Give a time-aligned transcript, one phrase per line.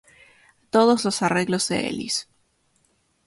[0.71, 2.27] Todos los arreglos de Elis.